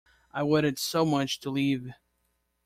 I 0.33 0.41
wanted 0.41 0.79
so 0.79 1.05
much 1.05 1.39
to 1.41 1.51
live. 1.51 1.91